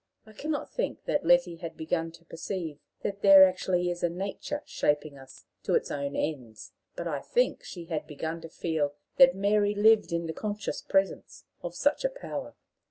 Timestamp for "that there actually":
3.03-3.91